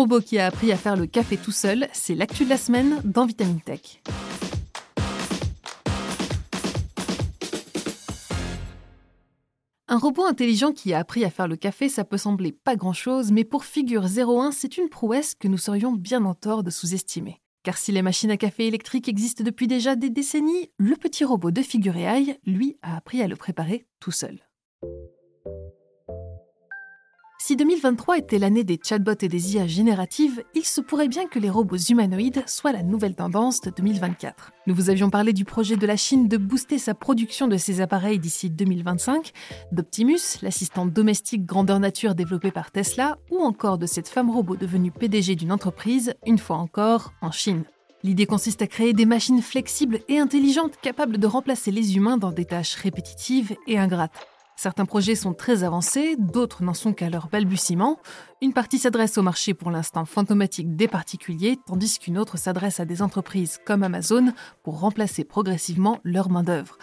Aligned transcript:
robot 0.00 0.22
qui 0.22 0.38
a 0.38 0.46
appris 0.46 0.72
à 0.72 0.78
faire 0.78 0.96
le 0.96 1.04
café 1.04 1.36
tout 1.36 1.52
seul, 1.52 1.86
c'est 1.92 2.14
l'actu 2.14 2.46
de 2.46 2.48
la 2.48 2.56
semaine 2.56 3.02
dans 3.04 3.26
Vitamine 3.26 3.60
Tech. 3.60 4.00
Un 9.88 9.98
robot 9.98 10.24
intelligent 10.24 10.72
qui 10.72 10.94
a 10.94 10.98
appris 11.00 11.22
à 11.26 11.30
faire 11.30 11.48
le 11.48 11.56
café, 11.56 11.90
ça 11.90 12.04
peut 12.04 12.16
sembler 12.16 12.50
pas 12.50 12.76
grand-chose, 12.76 13.30
mais 13.30 13.44
pour 13.44 13.66
Figure 13.66 14.06
01, 14.06 14.52
c'est 14.52 14.78
une 14.78 14.88
prouesse 14.88 15.34
que 15.34 15.48
nous 15.48 15.58
serions 15.58 15.92
bien 15.92 16.24
en 16.24 16.32
tort 16.32 16.62
de 16.62 16.70
sous-estimer. 16.70 17.42
Car 17.62 17.76
si 17.76 17.92
les 17.92 18.00
machines 18.00 18.30
à 18.30 18.38
café 18.38 18.68
électriques 18.68 19.08
existent 19.08 19.44
depuis 19.44 19.66
déjà 19.66 19.96
des 19.96 20.08
décennies, 20.08 20.70
le 20.78 20.96
petit 20.96 21.26
robot 21.26 21.50
de 21.50 21.60
Figure 21.60 21.98
AI, 21.98 22.40
lui, 22.46 22.78
a 22.80 22.96
appris 22.96 23.20
à 23.20 23.28
le 23.28 23.36
préparer 23.36 23.84
tout 23.98 24.12
seul. 24.12 24.38
Si 27.50 27.56
2023 27.56 28.18
était 28.18 28.38
l'année 28.38 28.62
des 28.62 28.78
chatbots 28.80 29.22
et 29.22 29.28
des 29.28 29.56
IA 29.56 29.66
génératives, 29.66 30.44
il 30.54 30.64
se 30.64 30.80
pourrait 30.80 31.08
bien 31.08 31.26
que 31.26 31.40
les 31.40 31.50
robots 31.50 31.76
humanoïdes 31.76 32.44
soient 32.46 32.70
la 32.70 32.84
nouvelle 32.84 33.16
tendance 33.16 33.60
de 33.60 33.70
2024. 33.70 34.52
Nous 34.68 34.74
vous 34.76 34.88
avions 34.88 35.10
parlé 35.10 35.32
du 35.32 35.44
projet 35.44 35.74
de 35.74 35.84
la 35.84 35.96
Chine 35.96 36.28
de 36.28 36.36
booster 36.36 36.78
sa 36.78 36.94
production 36.94 37.48
de 37.48 37.56
ces 37.56 37.80
appareils 37.80 38.20
d'ici 38.20 38.50
2025, 38.50 39.32
d'Optimus, 39.72 40.38
l'assistante 40.42 40.92
domestique 40.92 41.44
grandeur 41.44 41.80
nature 41.80 42.14
développée 42.14 42.52
par 42.52 42.70
Tesla, 42.70 43.18
ou 43.32 43.40
encore 43.40 43.78
de 43.78 43.86
cette 43.86 44.08
femme 44.08 44.30
robot 44.30 44.54
devenue 44.54 44.92
PDG 44.92 45.34
d'une 45.34 45.50
entreprise, 45.50 46.14
une 46.26 46.38
fois 46.38 46.58
encore 46.58 47.14
en 47.20 47.32
Chine. 47.32 47.64
L'idée 48.04 48.26
consiste 48.26 48.62
à 48.62 48.68
créer 48.68 48.92
des 48.92 49.06
machines 49.06 49.42
flexibles 49.42 49.98
et 50.08 50.20
intelligentes 50.20 50.76
capables 50.80 51.18
de 51.18 51.26
remplacer 51.26 51.72
les 51.72 51.96
humains 51.96 52.16
dans 52.16 52.30
des 52.30 52.44
tâches 52.44 52.76
répétitives 52.76 53.56
et 53.66 53.76
ingrates. 53.76 54.24
Certains 54.62 54.84
projets 54.84 55.14
sont 55.14 55.32
très 55.32 55.64
avancés, 55.64 56.16
d'autres 56.18 56.62
n'en 56.62 56.74
sont 56.74 56.92
qu'à 56.92 57.08
leur 57.08 57.28
balbutiement. 57.28 57.98
Une 58.42 58.52
partie 58.52 58.78
s'adresse 58.78 59.16
au 59.16 59.22
marché 59.22 59.54
pour 59.54 59.70
l'instant 59.70 60.04
fantomatique 60.04 60.76
des 60.76 60.86
particuliers, 60.86 61.58
tandis 61.64 61.98
qu'une 61.98 62.18
autre 62.18 62.36
s'adresse 62.36 62.78
à 62.78 62.84
des 62.84 63.00
entreprises 63.00 63.58
comme 63.64 63.82
Amazon 63.82 64.34
pour 64.62 64.80
remplacer 64.80 65.24
progressivement 65.24 65.98
leur 66.04 66.28
main-d'œuvre. 66.28 66.76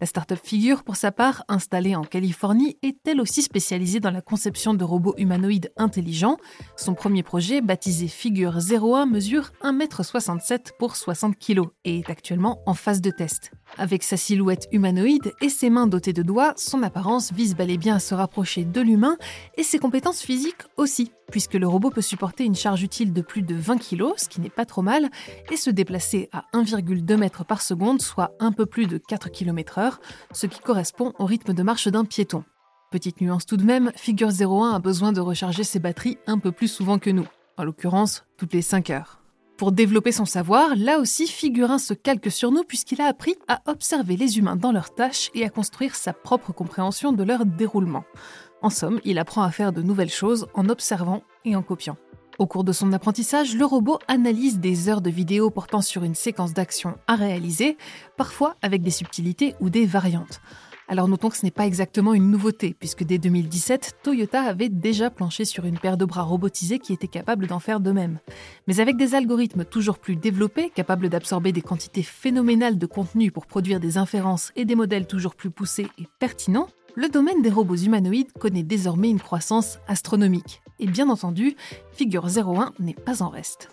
La 0.00 0.06
start-up 0.06 0.38
Figure, 0.42 0.82
pour 0.82 0.96
sa 0.96 1.12
part, 1.12 1.44
installée 1.48 1.94
en 1.94 2.02
Californie, 2.02 2.76
est 2.82 2.96
elle 3.06 3.20
aussi 3.20 3.42
spécialisée 3.42 4.00
dans 4.00 4.10
la 4.10 4.20
conception 4.20 4.74
de 4.74 4.84
robots 4.84 5.14
humanoïdes 5.18 5.72
intelligents. 5.76 6.36
Son 6.76 6.94
premier 6.94 7.22
projet, 7.22 7.60
baptisé 7.60 8.08
Figure 8.08 8.58
01, 8.58 9.06
mesure 9.06 9.50
1m67 9.62 10.70
pour 10.78 10.96
60 10.96 11.38
kg 11.38 11.62
et 11.84 12.00
est 12.00 12.10
actuellement 12.10 12.60
en 12.66 12.74
phase 12.74 13.00
de 13.00 13.10
test. 13.10 13.52
Avec 13.78 14.02
sa 14.02 14.16
silhouette 14.16 14.68
humanoïde 14.72 15.32
et 15.40 15.48
ses 15.48 15.70
mains 15.70 15.86
dotées 15.86 16.12
de 16.12 16.22
doigts, 16.22 16.54
son 16.56 16.82
apparence 16.82 17.32
vise 17.32 17.56
bel 17.56 17.70
et 17.70 17.78
bien 17.78 17.96
à 17.96 18.00
se 18.00 18.14
rapprocher 18.14 18.64
de 18.64 18.80
l'humain 18.80 19.16
et 19.56 19.62
ses 19.62 19.78
compétences 19.78 20.22
physiques 20.22 20.62
aussi, 20.76 21.12
puisque 21.30 21.54
le 21.54 21.66
robot 21.66 21.90
peut 21.90 22.02
supporter 22.02 22.44
une 22.44 22.54
charge 22.54 22.82
utile 22.82 23.12
de 23.12 23.22
plus 23.22 23.42
de 23.42 23.54
20 23.54 23.78
kg, 23.78 24.12
ce 24.16 24.28
qui 24.28 24.40
n'est 24.40 24.50
pas 24.50 24.66
trop 24.66 24.82
mal, 24.82 25.10
et 25.50 25.56
se 25.56 25.70
déplacer 25.70 26.28
à 26.32 26.44
1,2 26.52 27.12
m 27.12 27.28
par 27.46 27.62
seconde, 27.62 28.02
soit 28.02 28.32
un 28.40 28.52
peu 28.52 28.66
plus 28.66 28.86
de 28.86 28.98
4 28.98 29.30
km/h, 29.30 29.94
ce 30.32 30.46
qui 30.46 30.60
correspond 30.60 31.12
au 31.18 31.26
rythme 31.26 31.54
de 31.54 31.62
marche 31.62 31.88
d'un 31.88 32.04
piéton. 32.04 32.44
Petite 32.90 33.20
nuance 33.20 33.46
tout 33.46 33.56
de 33.56 33.64
même, 33.64 33.90
Figure 33.96 34.30
01 34.30 34.74
a 34.74 34.78
besoin 34.78 35.12
de 35.12 35.20
recharger 35.20 35.64
ses 35.64 35.80
batteries 35.80 36.18
un 36.26 36.38
peu 36.38 36.52
plus 36.52 36.68
souvent 36.68 36.98
que 36.98 37.10
nous, 37.10 37.26
en 37.56 37.64
l'occurrence 37.64 38.24
toutes 38.36 38.52
les 38.52 38.62
5 38.62 38.90
heures. 38.90 39.20
Pour 39.56 39.70
développer 39.70 40.10
son 40.10 40.24
savoir, 40.24 40.74
là 40.76 40.98
aussi 40.98 41.28
Figurin 41.28 41.78
se 41.78 41.94
calque 41.94 42.30
sur 42.30 42.50
nous 42.50 42.64
puisqu'il 42.64 43.00
a 43.00 43.06
appris 43.06 43.36
à 43.46 43.62
observer 43.66 44.16
les 44.16 44.36
humains 44.36 44.56
dans 44.56 44.72
leurs 44.72 44.92
tâches 44.94 45.30
et 45.32 45.44
à 45.44 45.48
construire 45.48 45.94
sa 45.94 46.12
propre 46.12 46.52
compréhension 46.52 47.12
de 47.12 47.22
leur 47.22 47.46
déroulement. 47.46 48.04
En 48.64 48.70
somme, 48.70 48.98
il 49.04 49.18
apprend 49.18 49.42
à 49.42 49.50
faire 49.50 49.74
de 49.74 49.82
nouvelles 49.82 50.08
choses 50.08 50.46
en 50.54 50.70
observant 50.70 51.22
et 51.44 51.54
en 51.54 51.62
copiant. 51.62 51.98
Au 52.38 52.46
cours 52.46 52.64
de 52.64 52.72
son 52.72 52.94
apprentissage, 52.94 53.54
le 53.54 53.66
robot 53.66 53.98
analyse 54.08 54.58
des 54.58 54.88
heures 54.88 55.02
de 55.02 55.10
vidéo 55.10 55.50
portant 55.50 55.82
sur 55.82 56.02
une 56.02 56.14
séquence 56.14 56.54
d'action 56.54 56.96
à 57.06 57.14
réaliser, 57.14 57.76
parfois 58.16 58.56
avec 58.62 58.80
des 58.80 58.90
subtilités 58.90 59.54
ou 59.60 59.68
des 59.68 59.84
variantes. 59.84 60.40
Alors 60.88 61.08
notons 61.08 61.28
que 61.28 61.36
ce 61.36 61.44
n'est 61.44 61.50
pas 61.50 61.66
exactement 61.66 62.14
une 62.14 62.30
nouveauté, 62.30 62.74
puisque 62.78 63.04
dès 63.04 63.18
2017, 63.18 63.98
Toyota 64.02 64.40
avait 64.40 64.70
déjà 64.70 65.10
planché 65.10 65.44
sur 65.44 65.66
une 65.66 65.78
paire 65.78 65.98
de 65.98 66.06
bras 66.06 66.22
robotisés 66.22 66.78
qui 66.78 66.94
était 66.94 67.06
capable 67.06 67.46
d'en 67.46 67.58
faire 67.58 67.80
de 67.80 67.92
même. 67.92 68.18
Mais 68.66 68.80
avec 68.80 68.96
des 68.96 69.14
algorithmes 69.14 69.66
toujours 69.66 69.98
plus 69.98 70.16
développés, 70.16 70.70
capables 70.70 71.10
d'absorber 71.10 71.52
des 71.52 71.60
quantités 71.60 72.02
phénoménales 72.02 72.78
de 72.78 72.86
contenu 72.86 73.30
pour 73.30 73.44
produire 73.44 73.78
des 73.78 73.98
inférences 73.98 74.52
et 74.56 74.64
des 74.64 74.74
modèles 74.74 75.06
toujours 75.06 75.34
plus 75.34 75.50
poussés 75.50 75.88
et 75.98 76.08
pertinents, 76.18 76.68
le 76.96 77.08
domaine 77.08 77.42
des 77.42 77.50
robots 77.50 77.76
humanoïdes 77.76 78.32
connaît 78.32 78.62
désormais 78.62 79.10
une 79.10 79.20
croissance 79.20 79.78
astronomique. 79.88 80.62
Et 80.78 80.86
bien 80.86 81.08
entendu, 81.08 81.56
Figure 81.92 82.26
01 82.26 82.72
n'est 82.78 82.94
pas 82.94 83.22
en 83.22 83.28
reste. 83.28 83.68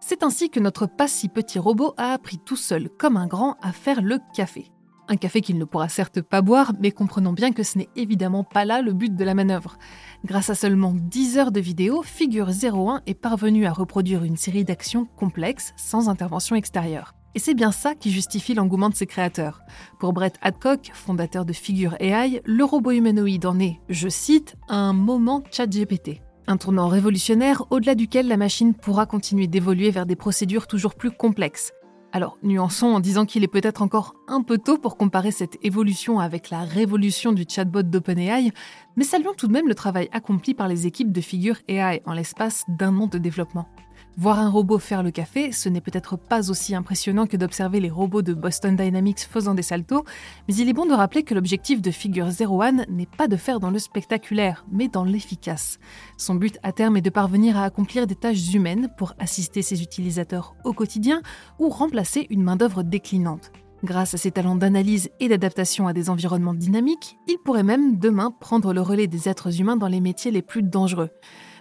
C'est 0.00 0.22
ainsi 0.22 0.50
que 0.50 0.60
notre 0.60 0.86
pas 0.86 1.08
si 1.08 1.28
petit 1.28 1.58
robot 1.58 1.94
a 1.96 2.12
appris 2.12 2.38
tout 2.38 2.56
seul, 2.56 2.90
comme 2.90 3.16
un 3.16 3.26
grand, 3.26 3.56
à 3.62 3.72
faire 3.72 4.02
le 4.02 4.18
café. 4.34 4.70
Un 5.06 5.16
café 5.16 5.42
qu'il 5.42 5.58
ne 5.58 5.64
pourra 5.64 5.90
certes 5.90 6.22
pas 6.22 6.40
boire, 6.40 6.72
mais 6.80 6.90
comprenons 6.90 7.34
bien 7.34 7.52
que 7.52 7.62
ce 7.62 7.76
n'est 7.76 7.90
évidemment 7.94 8.42
pas 8.42 8.64
là 8.64 8.80
le 8.80 8.94
but 8.94 9.14
de 9.14 9.24
la 9.24 9.34
manœuvre. 9.34 9.76
Grâce 10.24 10.48
à 10.48 10.54
seulement 10.54 10.94
10 10.94 11.36
heures 11.36 11.52
de 11.52 11.60
vidéo, 11.60 12.02
Figure 12.02 12.48
01 12.48 13.02
est 13.06 13.14
parvenu 13.14 13.66
à 13.66 13.72
reproduire 13.72 14.24
une 14.24 14.38
série 14.38 14.64
d'actions 14.64 15.04
complexes 15.16 15.74
sans 15.76 16.08
intervention 16.08 16.56
extérieure. 16.56 17.14
Et 17.34 17.38
c'est 17.38 17.54
bien 17.54 17.72
ça 17.72 17.94
qui 17.94 18.10
justifie 18.10 18.54
l'engouement 18.54 18.88
de 18.88 18.94
ses 18.94 19.06
créateurs. 19.06 19.60
Pour 19.98 20.12
Brett 20.12 20.36
Hadcock, 20.40 20.90
fondateur 20.94 21.44
de 21.44 21.52
Figure 21.52 21.96
AI, 22.00 22.40
le 22.44 22.64
robot 22.64 22.92
humanoïde 22.92 23.44
en 23.44 23.58
est, 23.58 23.80
je 23.90 24.08
cite, 24.08 24.56
un 24.68 24.92
moment 24.92 25.42
chat 25.50 25.66
GPT. 25.66 26.22
Un 26.46 26.56
tournant 26.56 26.88
révolutionnaire 26.88 27.64
au-delà 27.70 27.94
duquel 27.94 28.28
la 28.28 28.36
machine 28.36 28.72
pourra 28.72 29.04
continuer 29.06 29.48
d'évoluer 29.48 29.90
vers 29.90 30.06
des 30.06 30.16
procédures 30.16 30.66
toujours 30.66 30.94
plus 30.94 31.10
complexes. 31.10 31.72
Alors, 32.14 32.38
nuançons 32.44 32.86
en 32.86 33.00
disant 33.00 33.26
qu'il 33.26 33.42
est 33.42 33.48
peut-être 33.48 33.82
encore 33.82 34.14
un 34.28 34.40
peu 34.40 34.56
tôt 34.56 34.78
pour 34.78 34.96
comparer 34.96 35.32
cette 35.32 35.58
évolution 35.64 36.20
avec 36.20 36.48
la 36.48 36.60
révolution 36.60 37.32
du 37.32 37.44
chatbot 37.48 37.82
d'OpenAI, 37.82 38.52
mais 38.94 39.02
saluons 39.02 39.34
tout 39.36 39.48
de 39.48 39.52
même 39.52 39.66
le 39.66 39.74
travail 39.74 40.08
accompli 40.12 40.54
par 40.54 40.68
les 40.68 40.86
équipes 40.86 41.10
de 41.10 41.20
Figure 41.20 41.56
AI 41.66 42.02
en 42.06 42.12
l'espace 42.12 42.62
d'un 42.68 42.96
an 42.98 43.08
de 43.08 43.18
développement. 43.18 43.68
Voir 44.16 44.38
un 44.38 44.48
robot 44.48 44.78
faire 44.78 45.02
le 45.02 45.10
café, 45.10 45.50
ce 45.50 45.68
n'est 45.68 45.80
peut-être 45.80 46.16
pas 46.16 46.48
aussi 46.48 46.76
impressionnant 46.76 47.26
que 47.26 47.36
d'observer 47.36 47.80
les 47.80 47.90
robots 47.90 48.22
de 48.22 48.32
Boston 48.32 48.76
Dynamics 48.76 49.18
faisant 49.28 49.54
des 49.54 49.62
saltos, 49.62 50.04
mais 50.46 50.54
il 50.54 50.68
est 50.68 50.72
bon 50.72 50.86
de 50.86 50.92
rappeler 50.92 51.24
que 51.24 51.34
l'objectif 51.34 51.82
de 51.82 51.90
Figure 51.90 52.28
01 52.28 52.86
n'est 52.88 53.06
pas 53.06 53.26
de 53.26 53.36
faire 53.36 53.58
dans 53.58 53.70
le 53.70 53.80
spectaculaire, 53.80 54.64
mais 54.70 54.86
dans 54.86 55.02
l'efficace. 55.02 55.80
Son 56.16 56.36
but 56.36 56.58
à 56.62 56.70
terme 56.70 56.96
est 56.96 57.02
de 57.02 57.10
parvenir 57.10 57.56
à 57.56 57.64
accomplir 57.64 58.06
des 58.06 58.14
tâches 58.14 58.54
humaines 58.54 58.88
pour 58.96 59.14
assister 59.18 59.62
ses 59.62 59.82
utilisateurs 59.82 60.54
au 60.62 60.72
quotidien 60.72 61.20
ou 61.58 61.68
remplacer 61.68 62.28
une 62.30 62.44
main-d'œuvre 62.44 62.84
déclinante. 62.84 63.50
Grâce 63.82 64.14
à 64.14 64.16
ses 64.16 64.30
talents 64.30 64.54
d'analyse 64.54 65.10
et 65.18 65.28
d'adaptation 65.28 65.88
à 65.88 65.92
des 65.92 66.08
environnements 66.08 66.54
dynamiques, 66.54 67.18
il 67.26 67.36
pourrait 67.44 67.64
même 67.64 67.98
demain 67.98 68.30
prendre 68.30 68.72
le 68.72 68.80
relais 68.80 69.08
des 69.08 69.28
êtres 69.28 69.60
humains 69.60 69.76
dans 69.76 69.88
les 69.88 70.00
métiers 70.00 70.30
les 70.30 70.40
plus 70.40 70.62
dangereux. 70.62 71.10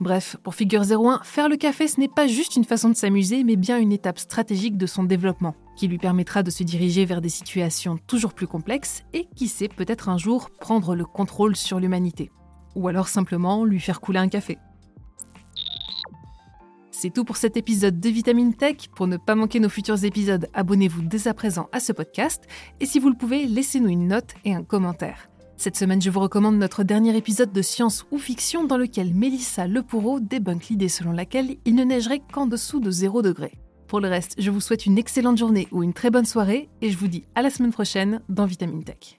Bref, 0.00 0.36
pour 0.44 0.54
Figure 0.54 0.82
01, 0.82 1.22
faire 1.24 1.48
le 1.48 1.56
café, 1.56 1.88
ce 1.88 1.98
n'est 1.98 2.06
pas 2.06 2.28
juste 2.28 2.54
une 2.54 2.64
façon 2.64 2.88
de 2.88 2.94
s'amuser, 2.94 3.42
mais 3.42 3.56
bien 3.56 3.78
une 3.78 3.90
étape 3.90 4.20
stratégique 4.20 4.76
de 4.76 4.86
son 4.86 5.02
développement, 5.02 5.56
qui 5.76 5.88
lui 5.88 5.98
permettra 5.98 6.44
de 6.44 6.50
se 6.50 6.62
diriger 6.62 7.04
vers 7.04 7.20
des 7.20 7.28
situations 7.28 7.98
toujours 8.06 8.32
plus 8.32 8.46
complexes 8.46 9.02
et 9.12 9.26
qui 9.34 9.48
sait 9.48 9.66
peut-être 9.66 10.08
un 10.08 10.16
jour 10.16 10.50
prendre 10.50 10.94
le 10.94 11.04
contrôle 11.04 11.56
sur 11.56 11.80
l'humanité. 11.80 12.30
Ou 12.76 12.86
alors 12.86 13.08
simplement 13.08 13.64
lui 13.64 13.80
faire 13.80 14.00
couler 14.00 14.20
un 14.20 14.28
café. 14.28 14.58
C'est 16.92 17.10
tout 17.10 17.24
pour 17.24 17.36
cet 17.36 17.56
épisode 17.56 17.98
de 17.98 18.08
Vitamine 18.08 18.54
Tech. 18.54 18.88
Pour 18.94 19.08
ne 19.08 19.16
pas 19.16 19.34
manquer 19.34 19.58
nos 19.58 19.68
futurs 19.68 20.04
épisodes, 20.04 20.48
abonnez-vous 20.54 21.02
dès 21.02 21.26
à 21.26 21.34
présent 21.34 21.68
à 21.72 21.80
ce 21.80 21.92
podcast 21.92 22.44
et 22.78 22.86
si 22.86 23.00
vous 23.00 23.08
le 23.08 23.16
pouvez, 23.16 23.46
laissez-nous 23.46 23.88
une 23.88 24.08
note 24.08 24.34
et 24.44 24.54
un 24.54 24.62
commentaire. 24.62 25.28
Cette 25.60 25.76
semaine, 25.76 26.00
je 26.00 26.08
vous 26.08 26.20
recommande 26.20 26.56
notre 26.56 26.84
dernier 26.84 27.16
épisode 27.16 27.52
de 27.52 27.62
Science 27.62 28.06
ou 28.12 28.18
Fiction 28.18 28.62
dans 28.62 28.76
lequel 28.76 29.12
Mélissa 29.12 29.66
Lepoureau 29.66 30.20
débunk 30.20 30.68
l'idée 30.68 30.88
selon 30.88 31.10
laquelle 31.10 31.56
il 31.64 31.74
ne 31.74 31.82
neigerait 31.82 32.22
qu'en 32.32 32.46
dessous 32.46 32.78
de 32.78 32.92
0 32.92 33.22
degré. 33.22 33.54
Pour 33.88 33.98
le 33.98 34.06
reste, 34.06 34.36
je 34.38 34.52
vous 34.52 34.60
souhaite 34.60 34.86
une 34.86 34.98
excellente 34.98 35.36
journée 35.36 35.66
ou 35.72 35.82
une 35.82 35.94
très 35.94 36.10
bonne 36.10 36.26
soirée 36.26 36.68
et 36.80 36.90
je 36.90 36.96
vous 36.96 37.08
dis 37.08 37.24
à 37.34 37.42
la 37.42 37.50
semaine 37.50 37.72
prochaine 37.72 38.20
dans 38.28 38.46
Vitamine 38.46 38.84
Tech. 38.84 39.18